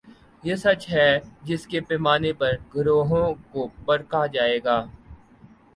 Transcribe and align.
یہ 0.43 0.55
سچ 0.55 0.87
ہے 0.89 1.09
جس 1.43 1.67
کے 1.67 1.81
پیمانے 1.81 2.31
پر 2.33 2.51
گروہوں 2.75 3.27
کو 3.51 3.67
پرکھا 3.85 4.25
جائے 4.25 4.59
گا۔ 4.63 4.83